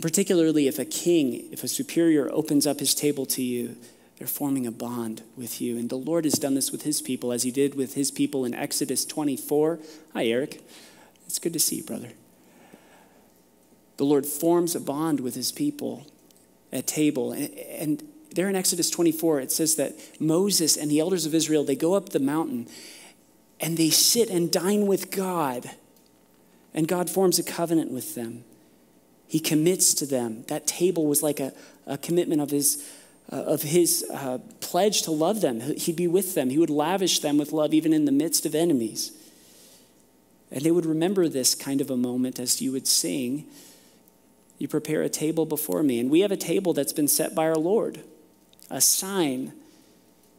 [0.00, 3.74] Particularly if a king, if a superior opens up his table to you,
[4.18, 5.76] they're forming a bond with you.
[5.76, 8.44] And the Lord has done this with his people, as he did with his people
[8.44, 9.80] in Exodus 24.
[10.12, 10.62] Hi, Eric.
[11.26, 12.10] It's good to see you, brother.
[13.96, 16.06] The Lord forms a bond with his people
[16.72, 17.32] at table.
[17.32, 18.02] And
[18.34, 21.94] there in Exodus 24, it says that Moses and the elders of Israel, they go
[21.94, 22.68] up the mountain
[23.60, 25.70] and they sit and dine with God.
[26.74, 28.44] And God forms a covenant with them.
[29.28, 30.44] He commits to them.
[30.48, 31.52] That table was like a,
[31.86, 32.88] a commitment of his,
[33.32, 35.60] uh, of his uh, pledge to love them.
[35.60, 36.50] He'd be with them.
[36.50, 39.12] He would lavish them with love even in the midst of enemies.
[40.50, 43.46] And they would remember this kind of a moment as you would sing,
[44.64, 46.00] You prepare a table before me.
[46.00, 48.02] And we have a table that's been set by our Lord,
[48.70, 49.52] a sign.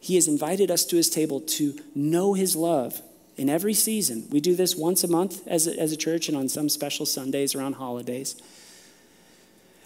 [0.00, 3.00] He has invited us to his table to know his love,
[3.36, 4.26] in every season.
[4.28, 7.06] We do this once a month as a, as a church and on some special
[7.06, 8.34] Sundays around holidays.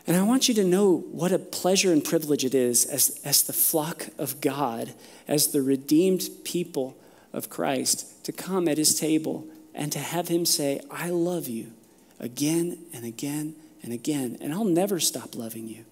[0.06, 3.42] And I want you to know what a pleasure and privilege it is as, as
[3.42, 4.94] the flock of God,
[5.28, 6.96] as the redeemed people
[7.34, 11.72] of Christ, to come at his table and to have him say, I love you
[12.18, 15.84] again and again and again, and I'll never stop loving you.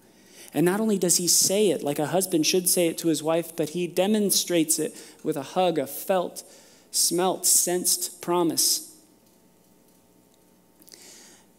[0.53, 3.21] And not only does he say it like a husband should say it to his
[3.21, 6.43] wife, but he demonstrates it with a hug, a felt,
[6.91, 8.95] smelt, sensed promise.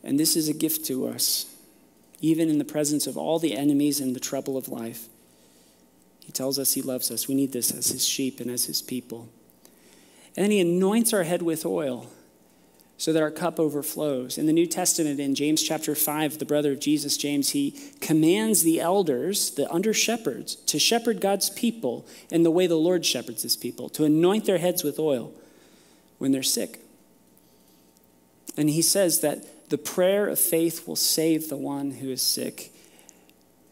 [0.02, 1.46] And this is a gift to us,
[2.20, 5.06] even in the presence of all the enemies and the trouble of life.
[6.20, 7.28] He tells us he loves us.
[7.28, 9.28] We need this as his sheep and as his people.
[10.36, 12.08] And then he anoints our head with oil
[13.00, 14.36] so that our cup overflows.
[14.36, 18.62] In the New Testament, in James chapter 5, the brother of Jesus, James, he commands
[18.62, 23.42] the elders, the under shepherds, to shepherd God's people in the way the Lord shepherds
[23.42, 25.32] his people, to anoint their heads with oil
[26.18, 26.80] when they're sick.
[28.58, 32.70] And he says that the prayer of faith will save the one who is sick,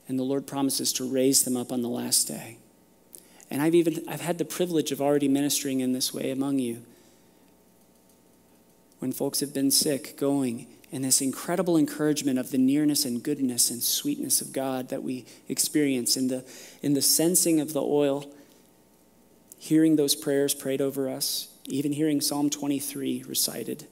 [0.08, 2.56] and the Lord promises to raise them up on the last day.
[3.50, 6.82] And I've even I've had the privilege of already ministering in this way among you
[8.98, 13.70] when folks have been sick, going and this incredible encouragement of the nearness and goodness
[13.70, 16.44] and sweetness of God that we experience in the,
[16.82, 18.32] in the sensing of the oil,
[19.58, 23.86] hearing those prayers prayed over us, even hearing Psalm 23 recited.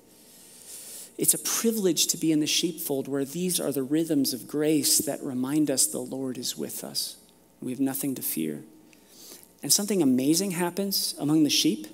[1.19, 4.99] It's a privilege to be in the sheepfold where these are the rhythms of grace
[4.99, 7.17] that remind us the Lord is with us.
[7.61, 8.63] We have nothing to fear.
[9.63, 11.87] And something amazing happens among the sheep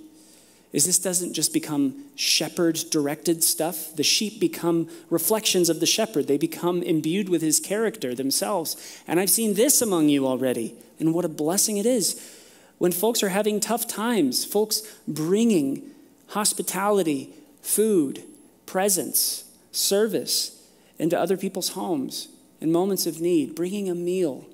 [0.72, 3.94] is this doesn't just become shepherd directed stuff.
[3.94, 6.26] The sheep become reflections of the shepherd.
[6.26, 9.02] They become imbued with his character themselves.
[9.06, 10.74] And I've seen this among you already.
[10.98, 12.38] And what a blessing it is.
[12.78, 15.90] When folks are having tough times, folks bringing
[16.28, 18.24] hospitality, food,
[18.64, 20.66] presence, service
[20.98, 22.28] into other people's homes
[22.60, 24.46] in moments of need, bringing a meal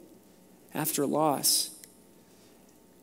[0.74, 1.70] after loss,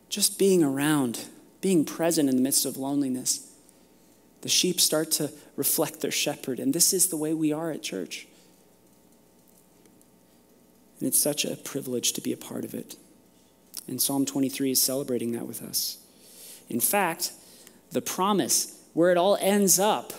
[0.10, 1.26] just being around
[1.66, 3.52] being present in the midst of loneliness.
[4.42, 7.82] The sheep start to reflect their shepherd, and this is the way we are at
[7.82, 8.28] church.
[11.00, 12.98] And it's such a privilege to be a part of it.
[13.88, 15.98] And Psalm 23 is celebrating that with us.
[16.70, 17.32] In fact,
[17.92, 20.14] the promise, where it all ends up,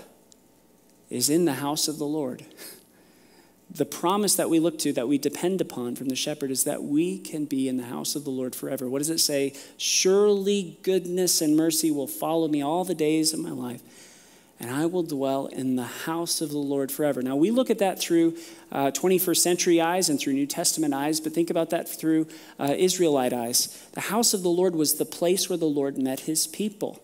[1.10, 2.44] is in the house of the Lord.
[3.76, 6.82] the promise that we look to, that we depend upon from the shepherd, is that
[6.82, 8.88] we can be in the house of the Lord forever.
[8.88, 9.54] What does it say?
[9.76, 13.82] Surely goodness and mercy will follow me all the days of my life,
[14.58, 17.20] and I will dwell in the house of the Lord forever.
[17.20, 18.36] Now, we look at that through
[18.72, 22.74] uh, 21st century eyes and through New Testament eyes, but think about that through uh,
[22.76, 23.86] Israelite eyes.
[23.92, 27.02] The house of the Lord was the place where the Lord met his people,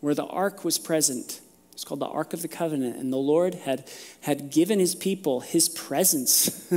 [0.00, 1.40] where the ark was present
[1.74, 2.96] it's called the Ark of the Covenant.
[2.96, 3.90] And the Lord had,
[4.22, 6.72] had given his people his presence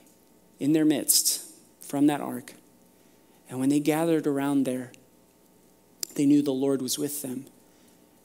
[0.60, 1.42] in their midst
[1.80, 2.52] from that ark.
[3.48, 4.92] And when they gathered around there,
[6.16, 7.46] they knew the Lord was with them.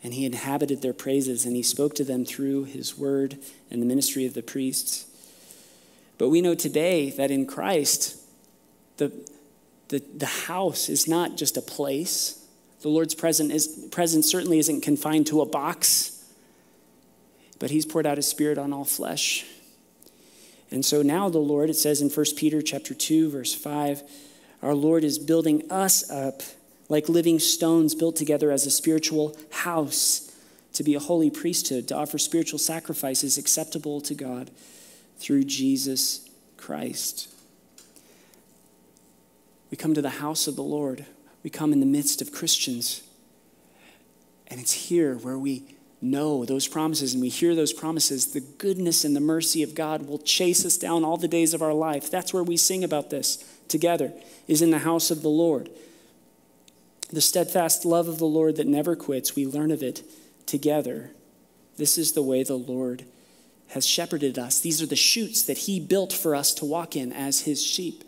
[0.04, 3.38] And he inhabited their praises, and he spoke to them through his word
[3.70, 5.06] and the ministry of the priests.
[6.18, 8.18] But we know today that in Christ,
[8.98, 9.12] the,
[9.90, 12.41] the, the house is not just a place
[12.82, 16.24] the Lord's presence, certainly isn't confined to a box,
[17.60, 19.46] but He's poured out His Spirit on all flesh.
[20.72, 24.04] And so now the Lord, it says in 1 Peter chapter 2, verse 5,
[24.62, 26.42] our Lord is building us up
[26.88, 30.34] like living stones built together as a spiritual house
[30.74, 34.52] to be a holy priesthood, to offer spiritual sacrifices acceptable to God
[35.18, 37.28] through Jesus Christ.
[39.70, 41.06] We come to the house of the Lord
[41.44, 43.04] we come in the midst of Christians.
[44.48, 45.64] And it's here where we
[46.02, 48.28] know those promises and we hear those promises.
[48.28, 51.62] The goodness and the mercy of God will chase us down all the days of
[51.62, 52.10] our life.
[52.10, 54.12] That's where we sing about this together,
[54.48, 55.70] is in the house of the Lord.
[57.12, 60.04] The steadfast love of the Lord that never quits, we learn of it
[60.46, 61.12] together.
[61.78, 63.06] This is the way the Lord
[63.70, 64.60] has shepherded us.
[64.60, 68.04] These are the chutes that He built for us to walk in as His sheep.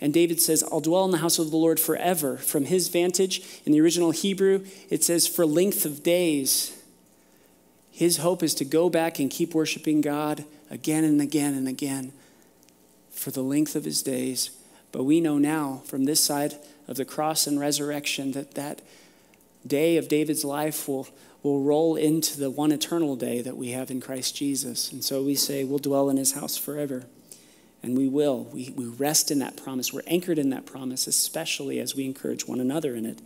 [0.00, 2.38] And David says, I'll dwell in the house of the Lord forever.
[2.38, 6.76] From his vantage, in the original Hebrew, it says, for length of days.
[7.90, 12.12] His hope is to go back and keep worshiping God again and again and again
[13.10, 14.50] for the length of his days.
[14.90, 16.54] But we know now from this side
[16.88, 18.80] of the cross and resurrection that that
[19.66, 21.08] day of David's life will,
[21.42, 24.90] will roll into the one eternal day that we have in Christ Jesus.
[24.90, 27.04] And so we say, we'll dwell in his house forever.
[27.82, 28.44] And we will.
[28.44, 29.92] We, we rest in that promise.
[29.92, 33.20] We're anchored in that promise, especially as we encourage one another in it.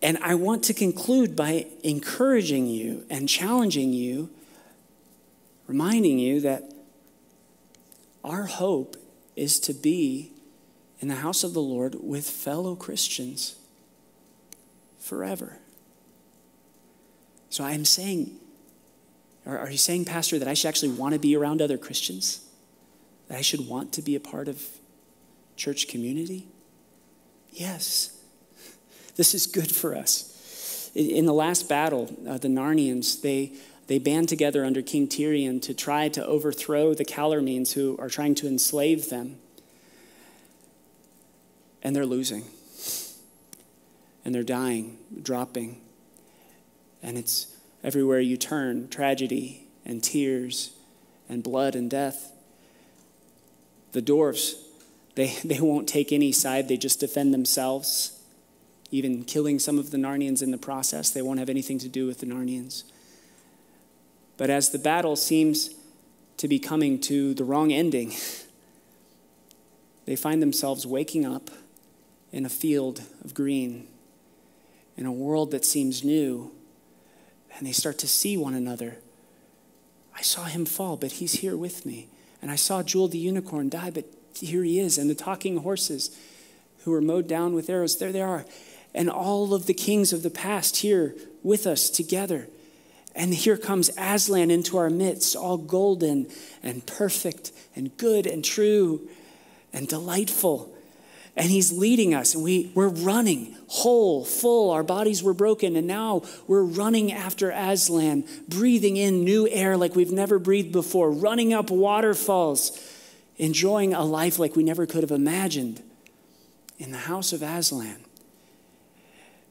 [0.00, 4.30] And I want to conclude by encouraging you and challenging you,
[5.66, 6.72] reminding you that
[8.24, 8.96] our hope
[9.36, 10.32] is to be
[11.00, 13.56] in the house of the Lord with fellow Christians
[14.98, 15.58] forever.
[17.50, 18.36] So I'm saying,
[19.46, 22.47] are you saying, Pastor, that I should actually want to be around other Christians?
[23.28, 24.62] That I should want to be a part of
[25.56, 26.46] church community?
[27.50, 28.16] Yes.
[29.16, 30.90] This is good for us.
[30.94, 33.52] In the last battle, uh, the Narnians, they,
[33.88, 38.34] they band together under King Tirian to try to overthrow the Calormenes who are trying
[38.36, 39.38] to enslave them.
[41.82, 42.44] And they're losing.
[44.24, 45.80] And they're dying, dropping.
[47.02, 47.54] And it's
[47.84, 50.72] everywhere you turn tragedy and tears
[51.28, 52.32] and blood and death.
[53.92, 54.54] The dwarves,
[55.14, 58.18] they, they won't take any side, they just defend themselves
[58.90, 61.10] even killing some of the Narnians in the process.
[61.10, 62.84] They won't have anything to do with the Narnians.
[64.36, 65.70] But as the battle seems
[66.38, 68.14] to be coming to the wrong ending,
[70.06, 71.50] they find themselves waking up
[72.32, 73.88] in a field of green,
[74.96, 76.52] in a world that seems new,
[77.56, 78.98] and they start to see one another.
[80.14, 82.08] I saw him fall, but he's here with me.
[82.40, 84.98] And I saw Jewel the unicorn die, but here he is.
[84.98, 86.16] And the talking horses
[86.84, 88.44] who were mowed down with arrows, there they are
[88.94, 92.48] and all of the kings of the past here with us together.
[93.14, 96.28] And here comes Aslan into our midst, all golden
[96.62, 99.08] and perfect and good and true
[99.72, 100.74] and delightful.
[101.38, 104.70] And he's leading us, and we, we're running whole, full.
[104.70, 109.94] Our bodies were broken, and now we're running after Aslan, breathing in new air like
[109.94, 112.76] we've never breathed before, running up waterfalls,
[113.36, 115.80] enjoying a life like we never could have imagined
[116.76, 117.98] in the house of Aslan.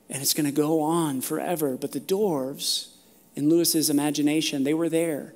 [0.09, 1.77] And it's going to go on forever.
[1.77, 2.89] But the dwarves,
[3.33, 5.35] in Lewis's imagination, they were there.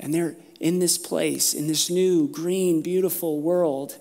[0.00, 3.96] And they're in this place, in this new, green, beautiful world,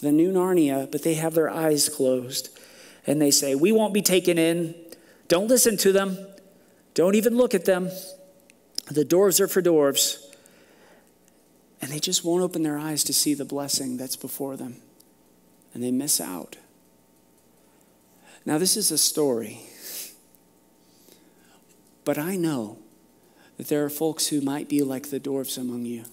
[0.00, 2.48] the new Narnia, but they have their eyes closed.
[3.06, 4.74] And they say, We won't be taken in.
[5.28, 6.18] Don't listen to them.
[6.94, 7.90] Don't even look at them.
[8.90, 10.18] The dwarves are for dwarves.
[11.80, 14.76] And they just won't open their eyes to see the blessing that's before them.
[15.72, 16.56] And they miss out.
[18.44, 19.60] Now, this is a story,
[22.04, 22.78] but I know
[23.56, 26.04] that there are folks who might be like the dwarfs among you.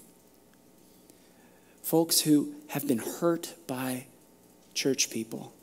[1.81, 4.07] Folks who have been hurt by
[4.74, 5.53] church people.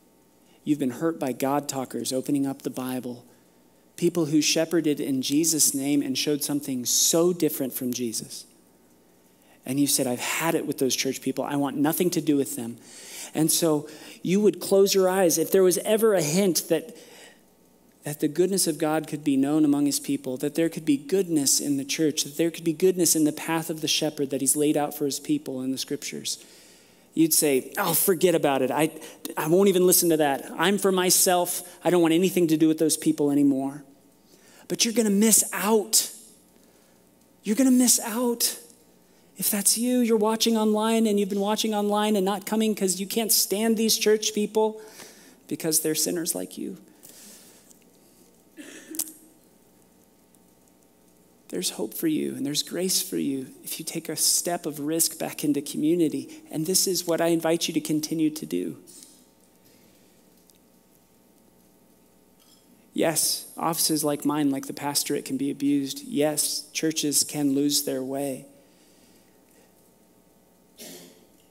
[0.65, 3.25] You've been hurt by God talkers opening up the Bible,
[3.97, 8.47] people who shepherded in Jesus' name and showed something so different from Jesus.
[9.67, 11.45] And you said, I've had it with those church people.
[11.45, 12.77] I want nothing to do with them.
[13.35, 13.89] And so
[14.23, 15.39] you would close your eyes.
[15.39, 16.97] If there was ever a hint that,
[18.05, 20.97] that the goodness of God could be known among his people, that there could be
[20.97, 24.31] goodness in the church, that there could be goodness in the path of the shepherd
[24.31, 26.45] that he's laid out for his people in the scriptures,
[27.15, 28.71] you'd say, Oh, forget about it.
[28.71, 28.91] I,
[29.37, 30.51] I won't even listen to that.
[30.59, 31.63] I'm for myself.
[31.85, 33.85] I don't want anything to do with those people anymore.
[34.69, 36.11] But you're going to miss out.
[37.43, 38.59] You're going to miss out.
[39.37, 43.01] If that's you, you're watching online and you've been watching online and not coming because
[43.01, 44.81] you can't stand these church people
[45.49, 46.79] because they're sinners like you.
[51.55, 54.81] There's hope for you and there's grace for you if you take a step of
[54.81, 56.43] risk back into community.
[56.51, 58.77] And this is what I invite you to continue to do.
[62.93, 66.03] Yes, offices like mine, like the pastorate, can be abused.
[66.05, 68.47] Yes, churches can lose their way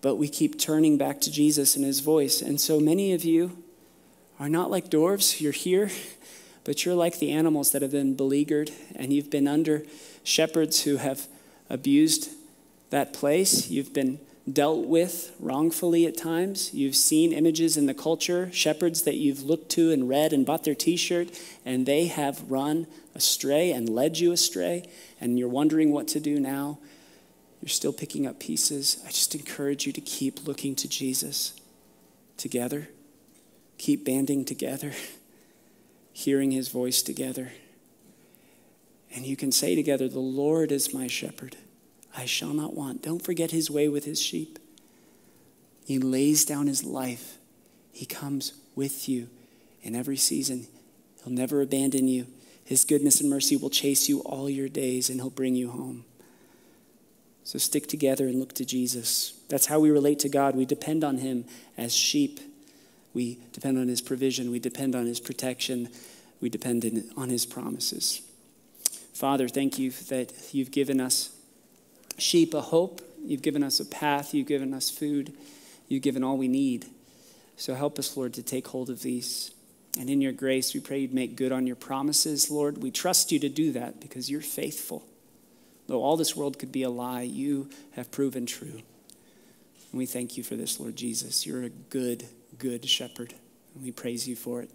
[0.02, 2.42] but we keep turning back to Jesus and his voice.
[2.42, 3.64] And so many of you
[4.38, 5.90] are not like dwarves, you're here,
[6.64, 9.84] but you're like the animals that have been beleaguered, and you've been under
[10.24, 11.28] shepherds who have
[11.70, 12.30] abused
[12.90, 13.70] that place.
[13.70, 14.20] You've been
[14.52, 16.74] dealt with wrongfully at times.
[16.74, 20.64] You've seen images in the culture, shepherds that you've looked to and read and bought
[20.64, 21.30] their t shirt,
[21.66, 24.84] and they have run astray and led you astray,
[25.22, 26.80] and you're wondering what to do now.
[27.62, 29.02] You're still picking up pieces.
[29.06, 31.54] I just encourage you to keep looking to Jesus
[32.36, 32.90] together.
[33.78, 34.92] Keep banding together,
[36.14, 37.52] hearing his voice together.
[39.14, 41.58] And you can say together, The Lord is my shepherd.
[42.16, 43.02] I shall not want.
[43.02, 44.60] Don't forget his way with his sheep.
[45.86, 47.38] He lays down his life.
[47.92, 49.30] He comes with you
[49.82, 50.68] in every season.
[51.24, 52.28] He'll never abandon you.
[52.64, 56.06] His goodness and mercy will chase you all your days, and he'll bring you home.
[57.44, 59.34] So stick together and look to Jesus.
[59.50, 60.56] That's how we relate to God.
[60.56, 61.46] We depend on Him
[61.78, 62.40] as sheep,
[63.14, 64.52] We depend on his provision.
[64.52, 65.90] We depend on his protection.
[66.42, 68.22] We depend on his promises.
[69.14, 71.36] Father, thank you that you've given us
[72.18, 73.02] sheep a hope.
[73.24, 74.34] You've given us a path.
[74.34, 75.34] You've given us food.
[75.88, 76.88] You've given all we need.
[77.56, 79.52] So help us, Lord, to take hold of these.
[80.00, 82.82] And in your grace, we pray you'd make good on your promises, Lord.
[82.82, 85.04] We trust you to do that because you're faithful.
[85.88, 88.82] Though all this world could be a lie, you have proven true.
[89.92, 91.46] And we thank you for this, Lord Jesus.
[91.46, 92.26] You're a good,
[92.58, 93.34] good shepherd.
[93.74, 94.72] And we praise you for it.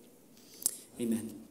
[1.00, 1.47] Amen.